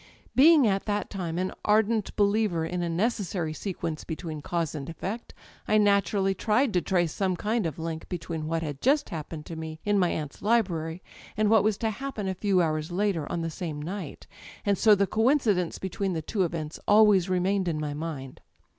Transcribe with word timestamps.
Being 0.35 0.65
at 0.65 0.85
that 0.85 1.11
time 1.11 1.37
an 1.37 1.53
ardent 1.63 2.15
believer 2.15 2.65
in 2.65 2.81
a 2.81 2.89
necessary 2.89 3.53
sequence 3.53 4.03
between 4.03 4.41
cause 4.41 4.73
and 4.73 4.89
effect 4.89 5.31
I 5.67 5.77
naturally 5.77 6.33
tried 6.33 6.73
to 6.73 6.81
trace 6.81 7.11
some 7.13 7.35
kind 7.35 7.67
of 7.67 7.77
link 7.77 8.09
between 8.09 8.47
what 8.47 8.63
had 8.63 8.81
just 8.81 9.09
happened 9.09 9.45
to 9.45 9.55
me'in 9.55 9.99
my 9.99 10.09
aunt's 10.09 10.41
library, 10.41 11.03
and 11.37 11.51
what 11.51 11.63
was 11.63 11.77
to 11.77 11.91
happen 11.91 12.27
a 12.27 12.33
few 12.33 12.63
hours 12.63 12.91
later 12.91 13.31
on 13.31 13.41
the 13.41 13.51
same 13.51 13.79
night; 13.79 14.25
and 14.65 14.75
so 14.75 14.95
the 14.95 15.05
coincidence 15.05 15.77
between 15.77 16.13
the 16.13 16.23
two 16.23 16.41
events 16.45 16.79
always 16.87 17.29
remained 17.29 17.67
in 17.67 17.79
my 17.79 17.93
mind. 17.93 18.41